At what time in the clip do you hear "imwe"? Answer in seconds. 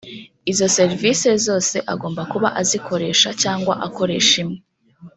4.43-4.57